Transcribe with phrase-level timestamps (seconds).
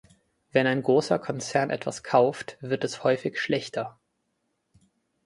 [0.51, 3.99] Wenn ein großer Konzern etwas kauft, wird es häufig schlechter.